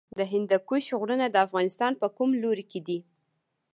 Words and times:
د 0.17 0.19
هندوکش 0.31 0.85
غرونه 0.99 1.25
د 1.29 1.35
افغانستان 1.45 1.91
په 2.01 2.07
کوم 2.17 2.29
لوري 2.43 2.65
کې 2.71 2.79
دي؟ 2.87 2.99